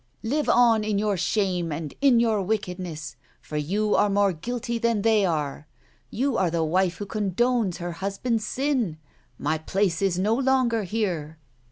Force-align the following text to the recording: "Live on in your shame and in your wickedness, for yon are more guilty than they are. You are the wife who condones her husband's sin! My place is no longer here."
"Live 0.33 0.49
on 0.49 0.83
in 0.83 0.97
your 0.97 1.15
shame 1.15 1.71
and 1.71 1.93
in 2.01 2.19
your 2.19 2.41
wickedness, 2.41 3.15
for 3.39 3.55
yon 3.55 3.93
are 3.93 4.09
more 4.09 4.33
guilty 4.33 4.79
than 4.79 5.03
they 5.03 5.23
are. 5.25 5.67
You 6.09 6.37
are 6.37 6.49
the 6.49 6.63
wife 6.63 6.97
who 6.97 7.05
condones 7.05 7.77
her 7.77 7.91
husband's 7.91 8.47
sin! 8.47 8.97
My 9.37 9.59
place 9.59 10.01
is 10.01 10.17
no 10.17 10.33
longer 10.33 10.85
here." 10.85 11.37